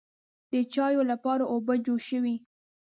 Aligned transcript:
د 0.51 0.53
چایو 0.73 1.01
لپاره 1.11 1.43
اوبه 1.53 1.73
جوش 1.85 2.03
شوې. 2.09 2.35